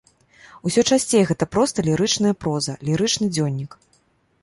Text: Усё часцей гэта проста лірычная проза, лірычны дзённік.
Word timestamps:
Усё 0.69 0.81
часцей 0.95 1.23
гэта 1.33 1.47
проста 1.57 1.87
лірычная 1.91 2.35
проза, 2.47 2.73
лірычны 2.91 3.33
дзённік. 3.39 3.83